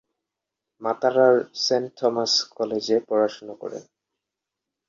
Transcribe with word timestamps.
মাতারা’র 0.81 1.35
saint 1.57 1.89
Thomas 1.97 2.33
কলেজে 2.57 2.97
পড়াশুনো 3.07 3.53
করেন। 3.61 3.83